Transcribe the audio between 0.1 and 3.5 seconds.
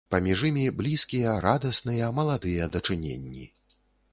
Паміж імі блізкія, радасныя, маладыя дачыненні.